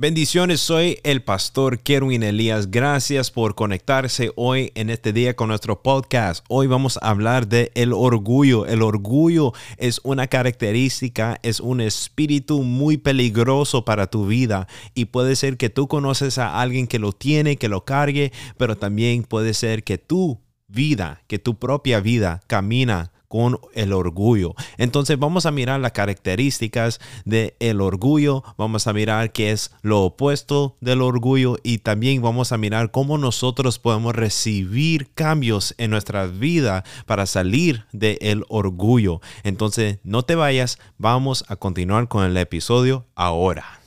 Bendiciones, 0.00 0.62
soy 0.62 0.98
el 1.04 1.22
pastor 1.22 1.80
Kerwin 1.80 2.22
Elías. 2.22 2.70
Gracias 2.70 3.30
por 3.30 3.54
conectarse 3.54 4.32
hoy 4.34 4.72
en 4.74 4.88
este 4.88 5.12
día 5.12 5.36
con 5.36 5.48
nuestro 5.48 5.82
podcast. 5.82 6.42
Hoy 6.48 6.66
vamos 6.68 6.98
a 7.02 7.10
hablar 7.10 7.48
de 7.48 7.70
el 7.74 7.92
orgullo. 7.92 8.64
El 8.64 8.80
orgullo 8.80 9.52
es 9.76 10.00
una 10.02 10.26
característica, 10.26 11.38
es 11.42 11.60
un 11.60 11.82
espíritu 11.82 12.62
muy 12.62 12.96
peligroso 12.96 13.84
para 13.84 14.06
tu 14.06 14.26
vida 14.26 14.68
y 14.94 15.04
puede 15.04 15.36
ser 15.36 15.58
que 15.58 15.68
tú 15.68 15.86
conoces 15.86 16.38
a 16.38 16.62
alguien 16.62 16.86
que 16.86 16.98
lo 16.98 17.12
tiene, 17.12 17.56
que 17.56 17.68
lo 17.68 17.84
cargue, 17.84 18.32
pero 18.56 18.78
también 18.78 19.22
puede 19.22 19.52
ser 19.52 19.84
que 19.84 19.98
tu 19.98 20.40
vida, 20.66 21.20
que 21.26 21.38
tu 21.38 21.58
propia 21.58 22.00
vida 22.00 22.40
camina 22.46 23.12
con 23.30 23.60
el 23.74 23.92
orgullo. 23.92 24.56
Entonces 24.76 25.16
vamos 25.16 25.46
a 25.46 25.52
mirar 25.52 25.78
las 25.78 25.92
características 25.92 26.98
del 27.24 27.54
el 27.60 27.80
orgullo, 27.80 28.42
vamos 28.58 28.88
a 28.88 28.92
mirar 28.92 29.30
qué 29.30 29.52
es 29.52 29.70
lo 29.82 30.02
opuesto 30.02 30.76
del 30.80 31.00
orgullo 31.00 31.56
y 31.62 31.78
también 31.78 32.20
vamos 32.22 32.50
a 32.50 32.58
mirar 32.58 32.90
cómo 32.90 33.18
nosotros 33.18 33.78
podemos 33.78 34.16
recibir 34.16 35.10
cambios 35.14 35.76
en 35.78 35.92
nuestra 35.92 36.26
vida 36.26 36.82
para 37.06 37.24
salir 37.24 37.84
del 37.92 38.44
orgullo. 38.48 39.20
Entonces 39.44 39.98
no 40.02 40.24
te 40.24 40.34
vayas, 40.34 40.80
vamos 40.98 41.44
a 41.46 41.54
continuar 41.54 42.08
con 42.08 42.24
el 42.24 42.36
episodio 42.36 43.06
ahora. 43.14 43.79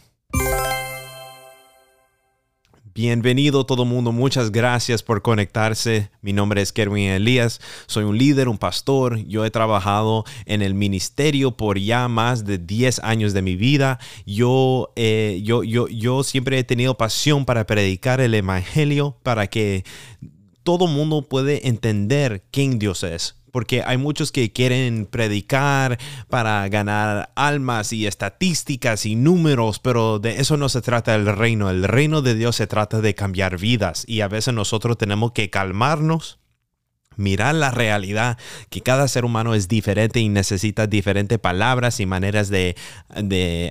Bienvenido 2.96 3.66
todo 3.66 3.86
mundo, 3.86 4.12
muchas 4.12 4.52
gracias 4.52 5.02
por 5.02 5.24
conectarse. 5.24 6.12
Mi 6.22 6.32
nombre 6.32 6.62
es 6.62 6.72
Kerwin 6.72 7.10
Elías, 7.10 7.60
soy 7.88 8.04
un 8.04 8.20
líder, 8.20 8.48
un 8.48 8.60
pastor. 8.60 9.18
Yo 9.26 9.44
he 9.46 9.50
trabajado 9.50 10.26
en 10.46 10.62
el 10.62 10.76
ministerio 10.76 11.58
por 11.58 11.80
ya 11.80 12.08
más 12.08 12.46
de 12.46 12.60
10 12.60 13.00
años 13.00 13.34
de 13.34 13.42
mi 13.42 13.56
vida. 13.56 13.98
Yo, 14.28 14.94
eh, 14.96 15.42
yo, 15.44 15.64
yo, 15.64 15.88
yo 15.88 16.22
siempre 16.22 16.60
he 16.60 16.64
tenido 16.64 16.96
pasión 16.96 17.46
para 17.46 17.66
predicar 17.66 18.22
el 18.22 18.36
Evangelio, 18.36 19.18
para 19.24 19.48
que 19.48 19.84
todo 20.62 20.85
mundo 20.85 21.24
puede 21.24 21.68
entender 21.68 22.44
quién 22.52 22.78
Dios 22.78 23.02
es 23.02 23.43
porque 23.54 23.84
hay 23.85 23.98
muchos 23.98 24.32
que 24.32 24.51
quieren 24.51 25.05
predicar 25.05 25.99
para 26.27 26.68
ganar 26.70 27.32
almas 27.35 27.93
y 27.93 28.07
estadísticas 28.07 29.05
y 29.05 29.15
números, 29.15 29.77
pero 29.79 30.18
de 30.18 30.41
eso 30.41 30.57
no 30.57 30.70
se 30.70 30.82
trata 30.82 31.13
el 31.13 31.27
reino. 31.27 31.70
El 31.70 31.84
reino 31.84 32.23
de 32.23 32.34
Dios 32.34 32.55
se 32.55 32.65
trata 32.65 32.99
de 32.99 33.13
cambiar 33.13 33.60
vidas 33.60 34.05
y 34.07 34.21
a 34.21 34.27
veces 34.27 34.55
nosotros 34.55 34.98
tenemos 34.98 35.34
que 35.34 35.51
calmarnos 35.51 36.40
mirar 37.18 37.56
la 37.56 37.72
realidad, 37.72 38.38
que 38.70 38.82
cada 38.82 39.08
ser 39.08 39.26
humano 39.26 39.56
es 39.56 39.68
diferente 39.68 40.20
y 40.20 40.30
necesita 40.30 40.88
diferentes 40.88 41.40
palabras 41.40 42.00
y 42.00 42.06
maneras 42.06 42.50
de, 42.50 42.76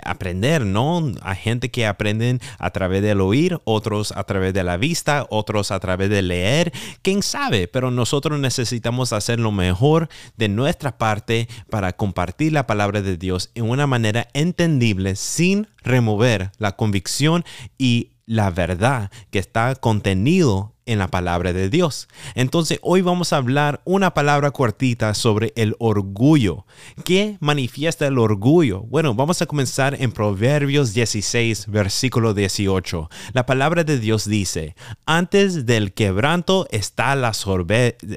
aprender, 0.05 0.65
¿no? 0.65 1.12
Hay 1.23 1.37
gente 1.37 1.70
que 1.70 1.87
aprenden 1.87 2.41
a 2.59 2.70
través 2.70 3.03
del 3.03 3.20
oír, 3.20 3.61
otros 3.65 4.13
a 4.13 4.25
través 4.25 4.55
de 4.55 4.65
la 4.65 4.77
vista, 4.77 5.27
otros 5.31 5.70
a 5.70 5.81
través 5.81 6.11
de 6.11 6.23
leer, 6.23 6.73
quién 7.03 7.23
sabe, 7.23 7.69
pero 7.69 7.91
nosotros 7.91 8.39
necesitamos 8.39 9.13
hacer 9.13 9.41
lo 9.41 9.53
mejor 9.53 10.09
de 10.37 10.48
nuestra 10.48 10.98
parte 10.98 11.48
para 11.70 11.93
compartir 11.93 12.53
la 12.53 12.67
palabra 12.67 13.03
de 13.03 13.17
Dios 13.17 13.51
en 13.55 13.69
una 13.69 13.87
manera 13.87 14.29
entendible 14.35 15.17
sin 15.17 15.69
remover 15.83 16.51
la 16.59 16.73
convicción 16.73 17.45
y 17.79 18.11
la 18.27 18.51
verdad 18.51 19.11
que 19.31 19.39
está 19.39 19.75
contenido 19.75 20.72
en 20.86 20.98
la 20.98 21.08
palabra 21.08 21.52
de 21.52 21.69
Dios. 21.69 22.08
Entonces 22.34 22.78
hoy 22.83 23.02
vamos 23.02 23.33
a 23.33 23.36
hablar 23.36 23.80
una 23.84 24.14
palabra 24.14 24.50
cortita 24.50 25.14
sobre 25.14 25.52
el 25.56 25.77
orgullo. 25.78 26.66
¿Qué 27.05 27.36
manifiesta 27.41 28.06
el 28.06 28.19
orgullo? 28.19 28.80
Bueno, 28.83 29.14
vamos 29.14 29.42
a 29.42 29.47
comenzar 29.47 29.97
en 30.00 30.12
Proverbios 30.12 30.94
16, 30.94 31.66
versículo 31.69 32.34
18. 32.34 33.08
La 33.33 33.47
palabra 33.47 33.84
de 33.84 33.98
Dios 33.98 34.28
dice, 34.28 34.74
antes 35.06 35.66
del 35.66 35.92
quebranto 35.92 36.66
está 36.70 37.14
la, 37.14 37.33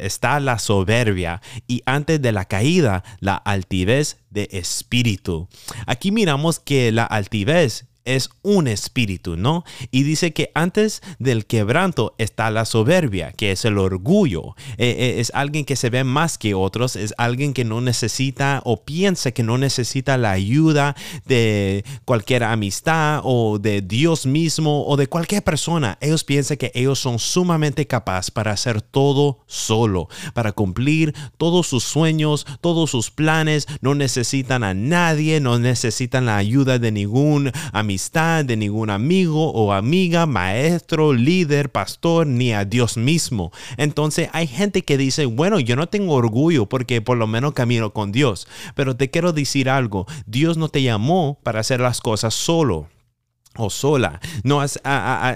está 0.02 0.40
la 0.40 0.60
soberbia 0.60 1.42
y 1.68 1.82
antes 1.86 2.22
de 2.22 2.32
la 2.32 2.46
caída 2.46 3.04
la 3.20 3.36
altivez 3.36 4.18
de 4.30 4.50
espíritu. 4.52 5.48
Aquí 5.86 6.12
miramos 6.12 6.60
que 6.60 6.92
la 6.92 7.06
altivez 7.06 7.86
es 8.06 8.30
un 8.44 8.68
espíritu, 8.68 9.36
¿no? 9.36 9.66
Y 9.92 10.04
dice 10.04 10.32
que 10.32 10.52
antes 10.54 11.02
del 11.18 11.46
quebranto 11.48 12.14
está 12.20 12.52
la 12.52 12.66
soberbia, 12.66 13.32
que 13.32 13.52
es 13.52 13.66
el 13.66 13.80
orgullo. 13.80 14.56
Eh, 14.78 14.96
eh, 14.98 15.16
es 15.18 15.32
alguien 15.34 15.66
que 15.66 15.76
se 15.76 15.90
ve 15.90 16.04
más 16.04 16.38
que 16.38 16.54
otros, 16.54 16.96
es 16.96 17.14
alguien 17.18 17.54
que 17.54 17.66
no 17.66 17.82
necesita 17.82 18.62
o 18.64 18.84
piensa 18.84 19.32
que 19.32 19.42
no 19.42 19.58
necesita 19.58 20.18
la 20.18 20.32
ayuda 20.32 20.96
de 21.26 21.84
cualquier 22.06 22.44
amistad 22.44 23.22
o 23.24 23.58
de 23.58 23.82
Dios 23.82 24.28
mismo 24.28 24.86
o 24.86 24.96
de 24.98 25.08
cualquier 25.08 25.44
persona. 25.44 25.98
Ellos 26.00 26.24
piensan 26.24 26.58
que 26.58 26.72
ellos 26.76 27.00
son 27.00 27.18
sumamente 27.18 27.88
capaces 27.88 28.30
para 28.30 28.52
hacer 28.52 28.84
todo 28.84 29.40
solo, 29.48 30.10
para 30.36 30.52
cumplir 30.52 31.16
todos 31.38 31.68
sus 31.68 31.84
sueños, 31.84 32.46
todos 32.62 32.92
sus 32.92 33.10
planes. 33.10 33.68
No 33.82 33.96
necesitan 33.96 34.64
a 34.64 34.76
nadie, 34.76 35.40
no 35.40 35.58
necesitan 35.58 36.28
la 36.28 36.38
ayuda 36.38 36.78
de 36.78 36.92
ningún 36.92 37.52
amistad 37.74 37.95
de 37.96 38.58
ningún 38.58 38.90
amigo 38.90 39.52
o 39.52 39.72
amiga, 39.72 40.26
maestro, 40.26 41.14
líder, 41.14 41.72
pastor, 41.72 42.28
ni 42.28 42.54
a 42.54 42.66
Dios 42.66 42.98
mismo. 42.98 43.52
Entonces 43.78 44.30
hay 44.34 44.48
gente 44.48 44.84
que 44.84 44.98
dice, 44.98 45.26
bueno, 45.26 45.60
yo 45.60 45.76
no 45.76 45.88
tengo 45.88 46.14
orgullo 46.14 46.66
porque 46.66 47.02
por 47.02 47.18
lo 47.18 47.28
menos 47.28 47.54
camino 47.54 47.92
con 47.92 48.12
Dios. 48.12 48.48
Pero 48.76 48.96
te 48.96 49.10
quiero 49.10 49.34
decir 49.34 49.70
algo, 49.70 50.06
Dios 50.26 50.58
no 50.58 50.70
te 50.70 50.82
llamó 50.82 51.40
para 51.44 51.62
hacer 51.62 51.80
las 51.80 52.02
cosas 52.02 52.34
solo 52.34 52.88
o 53.58 53.70
sola, 53.70 54.20
no, 54.44 54.62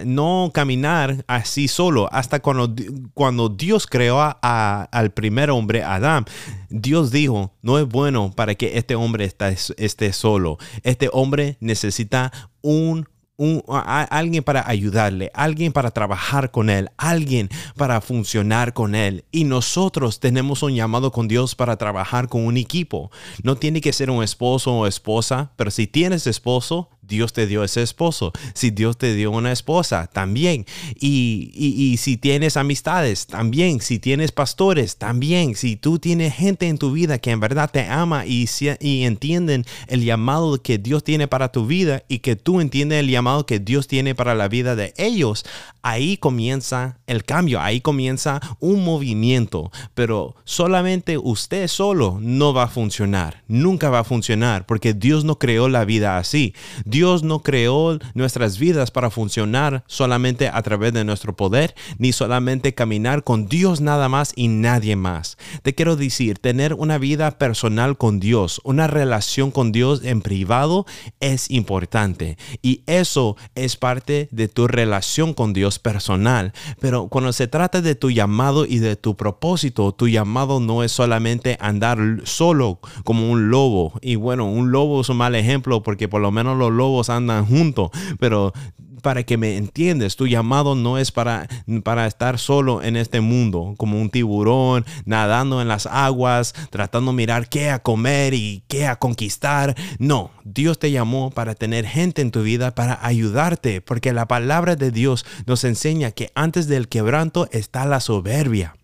no 0.06 0.52
caminar 0.53 1.24
así 1.28 1.68
solo. 1.68 2.09
Hasta 2.12 2.40
cuando, 2.40 2.74
cuando 3.13 3.50
Dios 3.50 3.88
creó 3.88 4.19
al 4.41 5.12
primer 5.12 5.52
hombre, 5.52 5.84
Adán, 5.84 6.25
Dios 6.69 7.12
dijo, 7.12 7.53
no 7.62 7.80
es 7.80 7.88
bueno 7.88 8.31
para 8.35 8.56
que 8.56 8.78
este 8.78 8.96
hombre 8.96 9.31
esté 9.78 10.13
solo. 10.13 10.57
Este 10.84 11.09
hombre 11.12 11.57
necesita 11.59 12.31
un 12.62 13.07
alguien 14.09 14.44
para 14.44 14.68
ayudarle, 14.68 15.31
alguien 15.34 15.72
para 15.72 15.91
trabajar 15.91 16.51
con 16.51 16.69
él, 16.69 16.90
alguien 16.97 17.50
para 17.78 18.01
funcionar 18.01 18.74
con 18.74 18.96
él. 18.96 19.24
Y 19.31 19.46
nosotros 19.46 20.19
tenemos 20.19 20.62
un 20.62 20.75
llamado 20.75 21.12
con 21.12 21.28
Dios 21.28 21.56
para 21.56 21.78
trabajar 21.78 22.28
con 22.28 22.46
un 22.46 22.57
equipo. 22.57 23.12
No 23.44 23.56
tiene 23.56 23.81
que 23.81 23.94
ser 23.94 24.09
un 24.09 24.24
esposo 24.24 24.74
o 24.74 24.88
esposa, 24.88 25.51
pero 25.56 25.72
si 25.72 25.88
tienes 25.88 26.28
esposo, 26.28 26.90
Dios 27.09 27.34
te 27.34 27.47
dio 27.47 27.64
ese 27.64 27.81
esposo, 27.81 28.31
si 28.53 28.70
Dios 28.70 28.97
te 28.97 29.14
dio 29.16 29.31
una 29.31 29.52
esposa, 29.52 30.08
también. 30.08 30.66
Y, 31.00 31.96
si 32.00 32.18
tienes 32.18 32.56
amistades, 32.56 33.28
también. 33.28 33.81
Si 33.81 34.00
tienes 34.00 34.31
pastores, 34.31 34.97
también. 34.97 35.56
Si 35.56 35.75
tú 35.75 36.00
tienes 36.00 36.36
gente 36.36 36.68
en 36.68 36.78
tu 36.78 36.92
vida 36.92 37.18
que 37.18 37.31
en 37.31 37.40
verdad 37.40 37.69
te 37.72 37.86
ama 37.86 38.25
y, 38.25 38.48
y 38.80 39.03
entienden 39.03 39.66
el 39.88 40.06
llamado 40.06 40.62
que 40.62 40.78
Dios 40.78 41.03
tiene 41.03 41.28
para 41.28 41.52
tu 41.52 41.66
vida 41.66 42.03
y 42.08 42.19
que 42.19 42.36
tú 42.36 42.62
entiendes 42.62 43.00
el 43.00 43.09
llamado 43.09 43.46
que 43.46 43.59
Dios 43.59 43.88
tiene 43.88 44.16
para 44.16 44.36
la 44.36 44.48
vida 44.48 44.75
de 44.75 44.94
ellos, 44.98 45.46
ahí 45.81 46.18
comienza 46.18 47.00
el 47.08 47.24
cambio, 47.24 47.59
ahí 47.59 47.81
comienza 47.81 48.40
un 48.59 48.84
movimiento. 48.84 49.72
Pero 49.96 50.36
solamente 50.44 51.18
usted 51.18 51.68
solo 51.68 52.19
no 52.22 52.53
va 52.53 52.64
a 52.64 52.68
funcionar, 52.68 53.44
nunca 53.48 53.90
va 53.90 54.00
a 54.00 54.03
funcionar, 54.03 54.66
porque 54.66 54.94
Dios 54.94 55.24
no 55.25 55.40
creó 55.40 55.69
la 55.69 55.86
vida 55.86 56.18
así. 56.18 56.53
No 57.00 57.40
creó 57.40 57.98
nuestras 58.14 58.60
vidas 58.60 58.92
para 58.92 59.10
funcionar 59.10 59.84
solamente 59.88 60.50
a 60.50 60.62
través 60.62 60.92
de 60.92 61.06
nuestro 61.06 61.34
poder, 61.34 61.74
ni 61.98 62.12
solamente 62.12 62.74
caminar 62.74 63.24
con 63.24 63.48
Dios 63.48 63.80
nada 63.80 64.10
más 64.10 64.34
y 64.36 64.50
nadie 64.50 64.98
más. 64.98 65.38
Te 65.64 65.74
quiero 65.74 65.96
decir, 65.96 66.40
tener 66.40 66.74
una 66.74 66.98
vida 66.98 67.38
personal 67.38 67.98
con 67.98 68.20
Dios, 68.20 68.60
una 68.66 68.88
relación 68.88 69.52
con 69.52 69.72
Dios 69.72 70.02
en 70.04 70.22
privado 70.22 70.86
es 71.22 71.50
importante. 71.50 72.38
Y 72.62 72.84
eso 72.86 73.38
es 73.56 73.78
parte 73.78 74.28
de 74.31 74.50
tu 74.50 74.68
relación 74.68 75.34
con 75.34 75.54
Dios 75.54 75.80
personal. 75.80 76.51
Pero 76.81 77.07
cuando 77.07 77.31
se 77.31 77.48
trata 77.48 77.81
de 77.81 77.96
tu 77.96 78.12
llamado 78.12 78.66
y 78.66 78.80
de 78.80 78.98
tu 78.98 79.16
propósito, 79.16 79.94
tu 79.94 80.10
llamado 80.10 80.60
no 80.60 80.84
es 80.84 80.92
solamente 80.92 81.57
andar 81.62 81.98
solo 82.25 82.80
como 83.06 83.31
un 83.31 83.50
lobo. 83.50 83.94
Y 84.01 84.16
bueno, 84.16 84.51
un 84.51 84.72
lobo 84.72 85.00
es 85.00 85.07
un 85.07 85.18
mal 85.18 85.36
ejemplo 85.36 85.81
porque 85.81 86.10
por 86.10 86.19
lo 86.19 86.31
menos 86.31 86.57
los 86.57 86.72
lobos 86.72 86.88
andan 87.09 87.45
juntos, 87.45 87.91
pero 88.19 88.53
para 89.01 89.24
que 89.24 89.38
me 89.38 89.57
entiendes, 89.57 90.15
tu 90.15 90.27
llamado 90.27 90.75
no 90.75 90.97
es 90.97 91.12
para, 91.12 91.47
para 91.83 92.06
estar 92.07 92.38
solo 92.38 92.83
en 92.83 92.95
este 92.95 93.21
mundo, 93.21 93.75
como 93.77 94.00
un 94.00 94.09
tiburón, 94.09 94.86
nadando 95.06 95.62
en 95.62 95.68
las 95.68 95.86
aguas, 95.86 96.53
tratando 96.69 97.12
de 97.12 97.18
mirar 97.18 97.50
qué 97.50 97.69
a 97.69 97.80
comer 97.80 98.33
y 98.33 98.63
qué 98.68 98.88
a 98.88 98.97
conquistar. 98.97 99.75
No, 99.97 100.31
Dios 100.44 100.80
te 100.80 100.91
llamó 100.91 101.31
para 101.31 101.56
tener 101.56 101.86
gente 101.86 102.21
en 102.21 102.31
tu 102.31 102.44
vida, 102.44 102.75
para 102.75 103.00
ayudarte, 103.06 103.81
porque 103.81 104.13
la 104.13 104.27
palabra 104.27 104.75
de 104.75 104.91
Dios 104.91 105.25
nos 105.45 105.63
enseña 105.63 106.12
que 106.12 106.31
antes 106.36 106.68
del 106.68 106.88
quebranto 106.88 107.47
está 107.51 107.86
la 107.86 108.00
soberbia. 108.00 108.75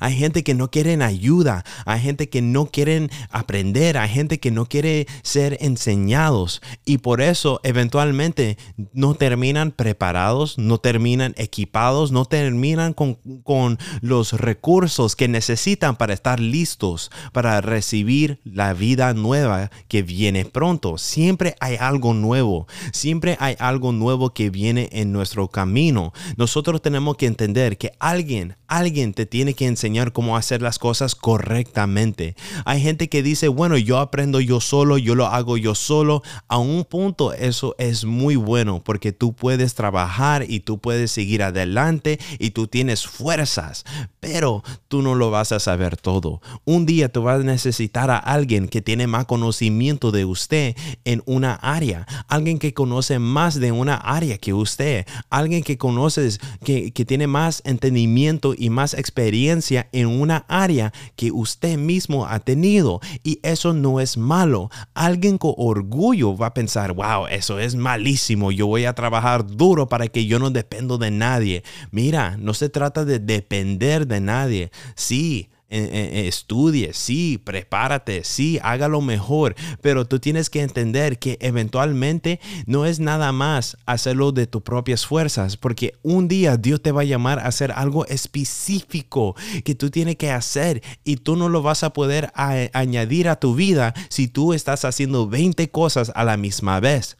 Hay 0.00 0.14
gente 0.14 0.42
que 0.42 0.54
no 0.54 0.70
quieren 0.70 1.02
ayuda, 1.02 1.64
hay 1.86 2.00
gente 2.00 2.28
que 2.28 2.42
no 2.42 2.66
quieren 2.66 3.10
aprender, 3.30 3.98
hay 3.98 4.08
gente 4.08 4.40
que 4.40 4.50
no 4.50 4.66
quiere 4.66 5.06
ser 5.22 5.58
enseñados 5.60 6.62
y 6.84 6.98
por 6.98 7.20
eso 7.20 7.60
eventualmente 7.62 8.58
no 8.92 9.14
terminan 9.14 9.70
preparados, 9.72 10.58
no 10.58 10.78
terminan 10.78 11.34
equipados, 11.36 12.12
no 12.12 12.24
terminan 12.24 12.92
con, 12.92 13.14
con 13.42 13.78
los 14.00 14.32
recursos 14.32 15.16
que 15.16 15.28
necesitan 15.28 15.96
para 15.96 16.14
estar 16.14 16.40
listos 16.40 17.10
para 17.32 17.60
recibir 17.60 18.40
la 18.44 18.74
vida 18.74 19.14
nueva 19.14 19.70
que 19.88 20.02
viene 20.02 20.44
pronto. 20.44 20.98
Siempre 20.98 21.56
hay 21.60 21.76
algo 21.76 22.14
nuevo, 22.14 22.66
siempre 22.92 23.36
hay 23.40 23.56
algo 23.58 23.92
nuevo 23.92 24.30
que 24.30 24.50
viene 24.50 24.88
en 24.92 25.12
nuestro 25.12 25.48
camino. 25.48 26.12
Nosotros 26.36 26.82
tenemos 26.82 27.16
que 27.16 27.26
entender 27.26 27.78
que 27.78 27.92
alguien, 27.98 28.56
alguien 28.66 29.14
te 29.14 29.26
tiene 29.26 29.54
que 29.54 29.61
enseñar 29.64 30.12
cómo 30.12 30.36
hacer 30.36 30.62
las 30.62 30.78
cosas 30.78 31.14
correctamente. 31.14 32.36
Hay 32.64 32.80
gente 32.80 33.08
que 33.08 33.22
dice, 33.22 33.48
bueno, 33.48 33.76
yo 33.76 33.98
aprendo 33.98 34.40
yo 34.40 34.60
solo, 34.60 34.98
yo 34.98 35.14
lo 35.14 35.26
hago 35.26 35.56
yo 35.56 35.74
solo. 35.74 36.22
A 36.48 36.58
un 36.58 36.84
punto 36.84 37.32
eso 37.32 37.74
es 37.78 38.04
muy 38.04 38.36
bueno 38.36 38.82
porque 38.84 39.12
tú 39.12 39.32
puedes 39.34 39.74
trabajar 39.74 40.44
y 40.48 40.60
tú 40.60 40.78
puedes 40.78 41.10
seguir 41.10 41.42
adelante 41.42 42.18
y 42.38 42.50
tú 42.50 42.66
tienes 42.66 43.06
fuerzas, 43.06 43.84
pero 44.20 44.62
tú 44.88 45.02
no 45.02 45.14
lo 45.14 45.30
vas 45.30 45.52
a 45.52 45.60
saber 45.60 45.96
todo. 45.96 46.40
Un 46.64 46.86
día 46.86 47.10
tú 47.10 47.22
vas 47.22 47.40
a 47.40 47.44
necesitar 47.44 48.10
a 48.10 48.18
alguien 48.18 48.68
que 48.68 48.82
tiene 48.82 49.06
más 49.06 49.26
conocimiento 49.26 50.10
de 50.10 50.24
usted 50.24 50.76
en 51.04 51.22
una 51.26 51.54
área, 51.54 52.06
alguien 52.28 52.58
que 52.58 52.74
conoce 52.74 53.18
más 53.18 53.58
de 53.60 53.72
una 53.72 53.96
área 53.96 54.38
que 54.38 54.54
usted, 54.54 55.06
alguien 55.30 55.62
que 55.62 55.78
conoces, 55.78 56.40
que, 56.64 56.92
que 56.92 57.04
tiene 57.04 57.26
más 57.26 57.62
entendimiento 57.64 58.54
y 58.56 58.70
más 58.70 58.94
experiencia 58.94 59.51
en 59.92 60.06
una 60.08 60.44
área 60.48 60.92
que 61.16 61.30
usted 61.30 61.78
mismo 61.78 62.26
ha 62.26 62.40
tenido. 62.40 63.00
Y 63.22 63.38
eso 63.42 63.72
no 63.72 64.00
es 64.00 64.16
malo. 64.16 64.70
Alguien 64.94 65.38
con 65.38 65.54
orgullo 65.56 66.36
va 66.36 66.46
a 66.48 66.54
pensar, 66.54 66.92
wow, 66.92 67.26
eso 67.28 67.58
es 67.58 67.74
malísimo. 67.74 68.50
Yo 68.52 68.66
voy 68.66 68.84
a 68.84 68.94
trabajar 68.94 69.46
duro 69.46 69.88
para 69.88 70.08
que 70.08 70.26
yo 70.26 70.38
no 70.38 70.50
dependo 70.50 70.98
de 70.98 71.10
nadie. 71.10 71.62
Mira, 71.90 72.36
no 72.38 72.54
se 72.54 72.68
trata 72.68 73.04
de 73.04 73.18
depender 73.18 74.06
de 74.06 74.20
nadie. 74.20 74.70
Sí, 74.94 75.48
estudie, 75.72 76.92
sí, 76.92 77.40
prepárate, 77.42 78.24
sí, 78.24 78.58
hágalo 78.62 79.00
mejor, 79.00 79.54
pero 79.80 80.06
tú 80.06 80.18
tienes 80.18 80.50
que 80.50 80.62
entender 80.62 81.18
que 81.18 81.38
eventualmente 81.40 82.40
no 82.66 82.86
es 82.86 83.00
nada 83.00 83.32
más 83.32 83.76
hacerlo 83.86 84.32
de 84.32 84.46
tus 84.46 84.62
propias 84.62 85.06
fuerzas, 85.06 85.56
porque 85.56 85.94
un 86.02 86.28
día 86.28 86.56
Dios 86.56 86.82
te 86.82 86.92
va 86.92 87.00
a 87.00 87.04
llamar 87.04 87.38
a 87.38 87.46
hacer 87.46 87.72
algo 87.72 88.06
específico 88.06 89.34
que 89.64 89.74
tú 89.74 89.90
tienes 89.90 90.16
que 90.16 90.30
hacer 90.30 90.82
y 91.04 91.16
tú 91.16 91.36
no 91.36 91.48
lo 91.48 91.62
vas 91.62 91.82
a 91.84 91.92
poder 91.92 92.32
añadir 92.34 93.28
a 93.28 93.36
tu 93.36 93.54
vida 93.54 93.94
si 94.08 94.28
tú 94.28 94.52
estás 94.52 94.84
haciendo 94.84 95.28
20 95.28 95.70
cosas 95.70 96.12
a 96.14 96.24
la 96.24 96.36
misma 96.36 96.80
vez. 96.80 97.16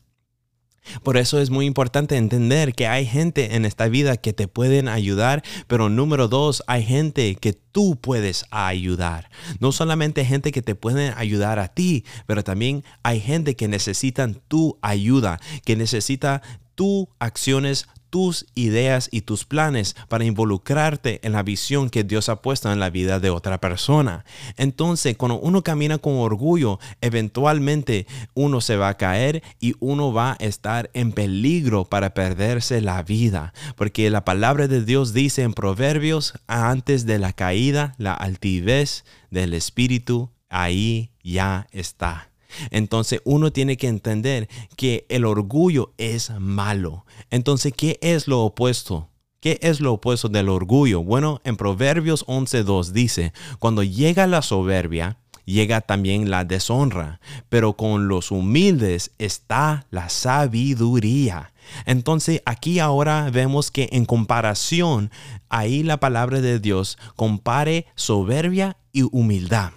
Por 1.03 1.17
eso 1.17 1.41
es 1.41 1.51
muy 1.51 1.67
importante 1.67 2.17
entender 2.17 2.75
que 2.75 2.87
hay 2.87 3.07
gente 3.07 3.55
en 3.55 3.65
esta 3.65 3.89
vida 3.89 4.17
que 4.17 4.33
te 4.33 4.49
pueden 4.49 4.89
ayudar, 4.89 5.43
pero 5.67 5.89
número 5.89 6.29
dos, 6.29 6.63
hay 6.67 6.85
gente 6.85 7.35
que 7.37 7.53
tú 7.53 7.97
puedes 8.01 8.47
ayudar. 8.51 9.31
No 9.61 9.73
solamente 9.73 10.25
gente 10.25 10.53
que 10.53 10.63
te 10.63 10.75
pueden 10.75 11.15
ayudar 11.17 11.59
a 11.59 11.69
ti, 11.69 12.05
pero 12.27 12.45
también 12.45 12.85
hay 13.03 13.21
gente 13.21 13.57
que 13.57 13.69
necesitan 13.69 14.41
tu 14.49 14.79
ayuda, 14.83 15.41
que 15.65 15.77
necesita 15.77 16.43
tus 16.75 17.07
acciones, 17.19 17.87
tus 18.13 18.45
ideas 18.55 19.09
y 19.11 19.23
tus 19.23 19.47
planes 19.47 19.97
para 20.09 20.27
involucrarte 20.27 21.19
en 21.27 21.33
la 21.33 21.43
visión 21.43 21.89
que 21.89 22.05
Dios 22.05 22.29
ha 22.29 22.43
puesto 22.43 22.71
en 22.71 22.79
la 22.79 22.91
vida 22.91 23.21
de 23.21 23.31
otra 23.31 23.59
persona. 23.59 24.27
Entonces, 24.59 25.17
cuando 25.17 25.41
uno 25.41 25.63
camina 25.63 25.97
con 25.97 26.19
orgullo, 26.19 26.79
eventualmente 27.01 28.07
uno 28.35 28.61
se 28.61 28.77
va 28.77 28.91
a 28.91 28.99
caer 28.99 29.43
y 29.61 29.77
uno 29.81 30.13
va 30.13 30.33
a 30.33 30.37
estar 30.45 30.91
en 30.93 31.13
peligro 31.13 31.87
para 31.87 32.13
perderse 32.13 32.83
la 32.83 33.03
vida. 33.03 33.55
Porque 33.77 34.11
la 34.11 34.27
palabra 34.27 34.69
de 34.69 34.85
Dios 34.85 35.15
dice 35.15 35.41
en 35.41 35.55
Proverbios, 35.55 36.35
antes 36.47 37.07
de 37.07 37.19
la 37.19 37.33
caída, 37.33 37.95
la 37.97 38.13
altivez 38.13 39.07
del 39.31 39.55
espíritu, 39.55 40.31
ahí 40.51 41.13
ya 41.23 41.67
está. 41.73 42.32
Entonces 42.71 43.21
uno 43.25 43.53
tiene 43.53 43.77
que 43.77 43.89
entender 43.89 44.49
que 44.77 45.07
el 45.09 45.25
orgullo 45.25 45.93
es 45.99 46.31
malo. 46.39 47.05
Entonces, 47.31 47.73
¿qué 47.77 47.99
es 48.03 48.29
lo 48.29 48.43
opuesto? 48.43 49.09
¿Qué 49.41 49.59
es 49.63 49.81
lo 49.81 49.95
opuesto 49.95 50.29
del 50.29 50.49
orgullo? 50.49 51.03
Bueno, 51.03 51.41
en 51.45 51.57
Proverbios 51.57 52.25
11.2 52.27 52.91
dice, 52.91 53.33
cuando 53.59 53.83
llega 53.83 54.27
la 54.29 54.41
soberbia, 54.41 55.19
llega 55.45 55.81
también 55.81 56.31
la 56.31 56.45
deshonra, 56.45 57.21
pero 57.49 57.73
con 57.77 58.09
los 58.09 58.31
humildes 58.31 59.11
está 59.19 59.87
la 59.91 60.09
sabiduría. 60.09 61.53
Entonces 61.87 62.43
aquí 62.45 62.79
ahora 62.79 63.31
vemos 63.31 63.71
que 63.71 63.89
en 63.93 64.05
comparación, 64.05 65.11
ahí 65.49 65.83
la 65.83 65.99
palabra 65.99 66.41
de 66.41 66.61
Dios 66.61 66.99
compare 67.17 67.87
soberbia 67.95 68.77
y 68.93 69.03
humildad. 69.11 69.73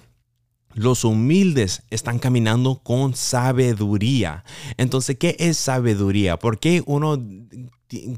Los 0.75 1.05
humildes 1.05 1.83
están 1.89 2.19
caminando 2.19 2.81
con 2.83 3.15
sabiduría. 3.15 4.43
Entonces, 4.77 5.17
¿qué 5.17 5.37
es 5.39 5.57
sabiduría? 5.57 6.37
¿Por 6.37 6.59
qué 6.59 6.83
uno 6.85 7.17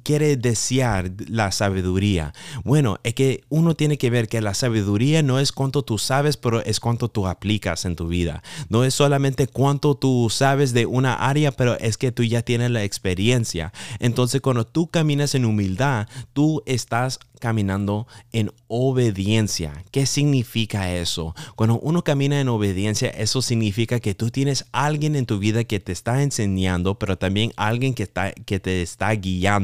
quiere 0.04 0.38
desear 0.38 1.12
la 1.28 1.52
sabiduría? 1.52 2.34
Bueno, 2.64 3.00
es 3.04 3.14
que 3.14 3.44
uno 3.50 3.76
tiene 3.76 3.98
que 3.98 4.10
ver 4.10 4.28
que 4.28 4.42
la 4.42 4.54
sabiduría 4.54 5.24
no 5.24 5.40
es 5.40 5.52
cuánto 5.52 5.84
tú 5.84 5.98
sabes, 5.98 6.38
pero 6.38 6.64
es 6.64 6.80
cuánto 6.80 7.10
tú 7.10 7.28
aplicas 7.28 7.86
en 7.86 7.96
tu 7.96 8.08
vida. 8.08 8.44
No 8.70 8.84
es 8.84 8.94
solamente 8.94 9.48
cuánto 9.48 9.96
tú 9.96 10.30
sabes 10.30 10.74
de 10.74 10.86
una 10.86 11.14
área, 11.14 11.52
pero 11.52 11.78
es 11.80 11.98
que 11.98 12.12
tú 12.12 12.24
ya 12.24 12.42
tienes 12.42 12.72
la 12.72 12.84
experiencia. 12.84 13.74
Entonces, 14.00 14.42
cuando 14.42 14.66
tú 14.66 14.88
caminas 14.88 15.36
en 15.36 15.46
humildad, 15.46 16.08
tú 16.34 16.64
estás 16.66 17.20
caminando 17.40 18.08
en 18.32 18.52
obediencia. 18.68 19.84
¿Qué 19.92 20.06
significa 20.06 20.92
eso? 20.94 21.36
Cuando 21.56 21.80
uno 21.80 22.04
camina 22.04 22.42
en 22.42 22.50
obediencia, 22.50 23.10
eso 23.10 23.42
significa 23.42 24.00
que 24.00 24.16
tú 24.16 24.32
tienes 24.32 24.66
alguien 24.72 25.16
en 25.16 25.26
tu 25.26 25.38
vida 25.38 25.64
que 25.64 25.80
te 25.80 25.92
está 25.92 26.24
enseñando, 26.24 26.98
pero 26.98 27.18
también 27.18 27.54
alguien 27.56 27.94
que, 27.94 28.04
está, 28.04 28.32
que 28.32 28.60
te 28.60 28.82
está 28.82 29.12
guiando 29.12 29.57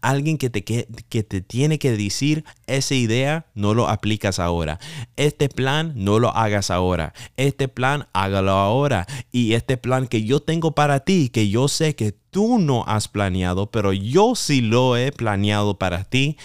Alguien 0.00 0.38
que 0.38 0.50
te, 0.50 0.64
que, 0.64 0.86
te 1.22 1.40
tiene 1.40 1.78
que 1.78 1.92
decir, 1.92 2.44
esa 2.66 2.94
idea 2.94 3.46
no 3.54 3.74
lo 3.74 3.88
aplicas 3.88 4.38
ahora. 4.38 4.78
Este 5.16 5.48
plan 5.48 5.92
no 5.96 6.18
lo 6.18 6.34
hagas 6.34 6.70
ahora. 6.70 7.12
Este 7.36 7.68
plan 7.68 8.08
hágalo 8.12 8.52
ahora. 8.52 9.06
Y 9.30 9.52
este 9.52 9.76
plan 9.76 10.06
que 10.06 10.24
yo 10.24 10.40
tengo 10.40 10.74
para 10.74 11.00
ti, 11.00 11.28
que 11.28 11.48
yo 11.48 11.68
sé 11.68 11.94
que 11.94 12.12
tú 12.30 12.58
no 12.58 12.84
has 12.86 13.08
planeado, 13.08 13.70
pero 13.70 13.92
yo 13.92 14.34
sí 14.34 14.60
lo 14.60 14.96
he 14.96 15.12
planeado 15.12 15.78
para 15.78 16.04
ti, 16.04 16.36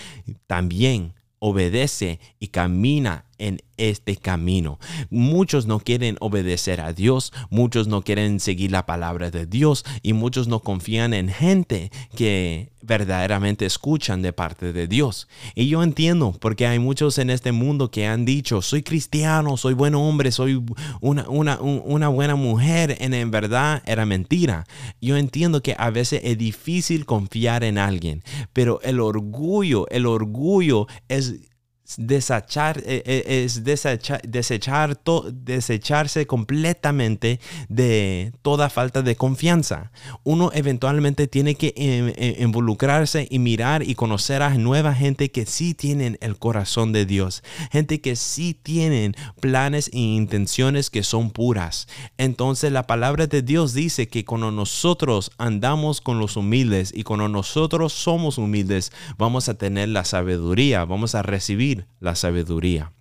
también 0.48 1.14
obedece 1.40 2.20
y 2.40 2.48
camina 2.48 3.26
en 3.44 3.62
este 3.76 4.16
camino. 4.16 4.80
Muchos 5.10 5.66
no 5.66 5.80
quieren 5.80 6.16
obedecer 6.22 6.80
a 6.80 6.94
Dios, 6.94 7.34
muchos 7.50 7.88
no 7.88 8.02
quieren 8.02 8.40
seguir 8.40 8.72
la 8.72 8.86
palabra 8.86 9.32
de 9.32 9.46
Dios 9.46 9.84
y 10.02 10.14
muchos 10.14 10.48
no 10.48 10.60
confían 10.60 11.14
en 11.14 11.28
gente 11.28 11.92
que 12.16 12.72
verdaderamente 12.82 13.66
escuchan 13.66 14.22
de 14.22 14.32
parte 14.32 14.72
de 14.72 14.88
Dios. 14.88 15.28
Y 15.56 15.68
yo 15.68 15.84
entiendo, 15.84 16.34
porque 16.40 16.68
hay 16.68 16.80
muchos 16.80 17.18
en 17.18 17.30
este 17.30 17.52
mundo 17.52 17.92
que 17.92 18.08
han 18.08 18.24
dicho, 18.24 18.62
soy 18.62 18.82
cristiano, 18.82 19.58
soy 19.58 19.74
buen 19.74 19.96
hombre, 19.96 20.32
soy 20.32 20.64
una, 21.02 21.28
una, 21.30 21.60
una 21.60 22.08
buena 22.08 22.36
mujer, 22.36 22.96
en, 23.00 23.14
en 23.14 23.32
verdad 23.32 23.84
era 23.86 24.06
mentira. 24.06 24.66
Yo 25.02 25.18
entiendo 25.18 25.62
que 25.62 25.76
a 25.78 25.90
veces 25.90 26.22
es 26.24 26.38
difícil 26.38 27.06
confiar 27.06 27.64
en 27.64 27.78
alguien, 27.78 28.24
pero 28.54 28.80
el 28.84 29.02
orgullo, 29.02 29.88
el 29.90 30.06
orgullo 30.06 30.88
es 31.10 31.53
desechar, 31.98 32.80
eh, 32.86 33.04
eh, 33.06 33.44
es 33.44 33.64
desechar, 33.64 34.22
desechar 34.22 35.00
desecharse 35.32 36.26
completamente 36.28 37.40
de 37.70 38.34
toda 38.42 38.70
falta 38.70 39.02
de 39.02 39.16
confianza. 39.16 39.92
Uno 40.24 40.52
eventualmente 40.54 41.28
tiene 41.28 41.56
que 41.56 41.74
em, 41.76 42.14
involucrarse 42.42 43.28
y 43.30 43.40
mirar 43.40 43.84
y 43.84 43.96
conocer 43.96 44.42
a 44.42 44.58
nueva 44.58 44.94
gente 44.94 45.32
que 45.32 45.46
sí 45.46 45.74
tienen 45.74 46.18
el 46.22 46.38
corazón 46.38 46.92
de 46.92 47.06
Dios, 47.06 47.44
gente 47.72 48.02
que 48.02 48.16
sí 48.16 48.54
tienen 48.54 49.16
planes 49.40 49.90
e 49.94 50.00
intenciones 50.00 50.90
que 50.90 51.04
son 51.04 51.32
puras. 51.32 51.88
Entonces 52.18 52.72
la 52.72 52.88
palabra 52.88 53.28
de 53.28 53.42
Dios 53.42 53.74
dice 53.74 54.08
que 54.08 54.26
cuando 54.26 54.52
nosotros 54.52 55.32
andamos 55.38 56.02
con 56.02 56.20
los 56.20 56.38
humildes 56.38 56.92
y 56.96 57.04
cuando 57.04 57.28
nosotros 57.30 57.94
somos 57.94 58.38
humildes, 58.38 58.92
vamos 59.18 59.50
a 59.50 59.56
tener 59.56 59.90
la 59.90 60.06
sabiduría, 60.06 60.86
vamos 60.86 61.16
a 61.16 61.22
recibir 61.22 61.83
la 62.00 62.16
sabiduría. 62.16 62.92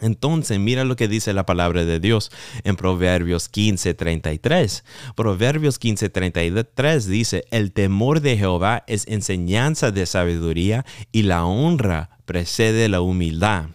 Entonces, 0.00 0.58
mira 0.58 0.84
lo 0.84 0.96
que 0.96 1.08
dice 1.08 1.32
la 1.32 1.46
palabra 1.46 1.84
de 1.84 2.00
Dios 2.00 2.30
en 2.64 2.76
Proverbios 2.76 3.48
15:33. 3.48 4.82
Proverbios 5.14 5.78
15:33 5.78 7.06
dice, 7.06 7.44
el 7.50 7.72
temor 7.72 8.20
de 8.20 8.36
Jehová 8.36 8.84
es 8.86 9.06
enseñanza 9.06 9.92
de 9.92 10.06
sabiduría 10.06 10.84
y 11.12 11.22
la 11.22 11.44
honra 11.44 12.18
precede 12.24 12.88
la 12.88 13.00
humildad. 13.00 13.66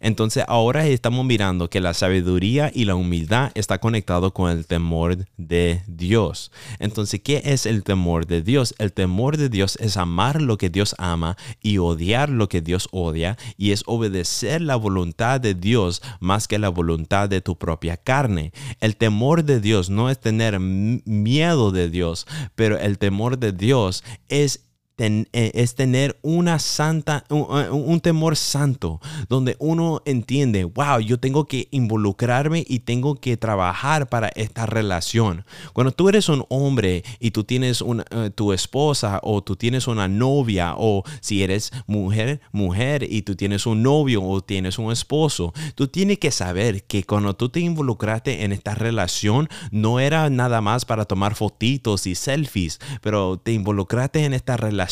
Entonces 0.00 0.44
ahora 0.48 0.86
estamos 0.86 1.24
mirando 1.24 1.70
que 1.70 1.80
la 1.80 1.94
sabiduría 1.94 2.70
y 2.74 2.84
la 2.84 2.94
humildad 2.94 3.50
está 3.54 3.78
conectado 3.78 4.32
con 4.32 4.50
el 4.50 4.66
temor 4.66 5.26
de 5.36 5.82
Dios. 5.86 6.52
Entonces, 6.78 7.20
¿qué 7.22 7.42
es 7.44 7.66
el 7.66 7.82
temor 7.82 8.26
de 8.26 8.42
Dios? 8.42 8.74
El 8.78 8.92
temor 8.92 9.36
de 9.36 9.48
Dios 9.48 9.76
es 9.80 9.96
amar 9.96 10.40
lo 10.42 10.58
que 10.58 10.70
Dios 10.70 10.94
ama 10.98 11.36
y 11.62 11.78
odiar 11.78 12.28
lo 12.28 12.48
que 12.48 12.60
Dios 12.60 12.88
odia 12.92 13.36
y 13.56 13.72
es 13.72 13.82
obedecer 13.86 14.62
la 14.62 14.76
voluntad 14.76 15.40
de 15.40 15.54
Dios 15.54 16.02
más 16.20 16.48
que 16.48 16.58
la 16.58 16.68
voluntad 16.68 17.28
de 17.28 17.40
tu 17.40 17.56
propia 17.56 17.96
carne. 17.96 18.52
El 18.80 18.96
temor 18.96 19.44
de 19.44 19.60
Dios 19.60 19.90
no 19.90 20.10
es 20.10 20.20
tener 20.20 20.58
miedo 20.60 21.70
de 21.70 21.90
Dios, 21.90 22.26
pero 22.54 22.78
el 22.78 22.98
temor 22.98 23.38
de 23.38 23.52
Dios 23.52 24.04
es 24.28 24.65
eh, 24.98 25.50
es 25.54 25.74
tener 25.74 26.18
una 26.22 26.58
santa, 26.58 27.24
eh, 27.28 27.34
un, 27.70 28.00
temor 28.00 28.34
santo, 28.34 28.98
donde 29.28 29.54
uno 29.58 30.00
entiende, 30.06 30.64
wow, 30.64 31.00
yo 31.00 31.20
tengo 31.20 31.44
que 31.44 31.68
involucrarme 31.70 32.64
y 32.66 32.78
tengo 32.78 33.16
que 33.16 33.36
trabajar 33.36 34.08
para 34.08 34.28
esta 34.28 34.64
relación. 34.64 35.44
Cuando 35.74 35.92
tú 35.92 36.08
eres 36.08 36.30
un 36.30 36.46
hombre 36.48 37.04
y 37.20 37.32
tú 37.32 37.44
tienes 37.44 37.82
una, 37.82 38.06
eh, 38.10 38.30
tu 38.34 38.54
esposa 38.54 39.20
o 39.22 39.42
tú 39.42 39.56
tienes 39.56 39.86
una 39.86 40.08
novia 40.08 40.74
o 40.78 41.02
si 41.20 41.42
eres 41.42 41.72
mujer, 41.86 42.40
mujer 42.52 43.06
y 43.06 43.20
tú 43.20 43.36
tienes 43.36 43.66
un 43.66 43.82
novio 43.82 44.22
o 44.22 44.40
tienes 44.40 44.78
un 44.78 44.90
esposo, 44.92 45.52
tú 45.74 45.88
tienes 45.88 46.18
que 46.18 46.30
saber 46.30 46.84
que 46.84 47.04
cuando 47.04 47.36
tú 47.36 47.50
te 47.50 47.60
involucraste 47.60 48.44
en 48.44 48.52
esta 48.52 48.74
relación 48.74 49.50
no 49.70 50.00
era 50.00 50.30
nada 50.30 50.62
más 50.62 50.86
para 50.86 51.04
tomar 51.04 51.34
fotitos 51.34 52.06
y 52.06 52.14
selfies, 52.14 52.80
pero 53.02 53.36
te 53.36 53.52
involucraste 53.52 54.24
en 54.24 54.32
esta 54.32 54.56
relación 54.56 54.85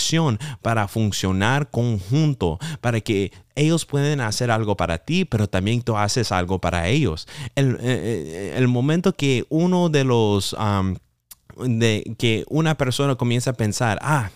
para 0.63 0.89
funcionar 0.89 1.71
conjunto, 1.71 2.59
para 2.81 3.01
que 3.01 3.33
ellos 3.55 3.87
pueden 3.87 4.21
hacer 4.21 4.51
algo 4.51 4.77
para 4.77 4.99
ti, 4.99 5.25
pero 5.25 5.49
también 5.49 5.83
tú 5.83 5.97
haces 5.97 6.33
algo 6.33 6.61
para 6.61 6.89
ellos. 6.89 7.27
El, 7.55 7.77
eh, 7.81 8.55
eh, 8.57 8.67
momento 8.67 9.15
que 9.15 9.45
uno 9.49 9.89
de 9.89 10.05
los... 10.05 10.57
de 11.65 12.15
que 12.19 12.45
una 12.49 12.77
persona 12.77 13.15
comienza 13.15 13.51
a 13.51 13.55
pensar, 13.55 13.99
ah, 14.03 14.31